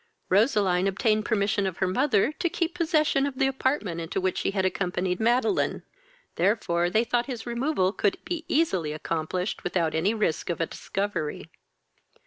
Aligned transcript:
Roseline 0.29 0.87
obtained 0.87 1.25
permission 1.25 1.67
of 1.67 1.77
her 1.77 1.85
mother 1.85 2.31
to 2.31 2.49
keep 2.49 2.73
possession 2.73 3.27
of 3.27 3.37
the 3.37 3.45
apartment 3.45 4.01
into 4.01 4.19
which 4.19 4.39
she 4.39 4.49
had 4.49 4.65
accompanied 4.65 5.19
Madeline; 5.19 5.83
therefore 6.37 6.89
they 6.89 7.03
thought 7.03 7.27
his 7.27 7.45
removal 7.45 7.91
could 7.93 8.17
be 8.25 8.43
easily 8.47 8.93
accomplished 8.93 9.63
without 9.63 9.93
any 9.93 10.15
risk 10.15 10.49
of 10.49 10.59
a 10.59 10.65
discovery. 10.65 11.51